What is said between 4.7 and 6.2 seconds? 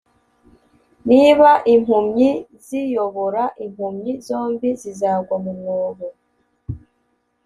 zizagwa mu mwobo